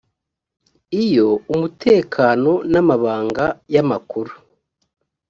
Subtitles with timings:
[1.03, 4.33] iyo umutekano n amabanga y amakuru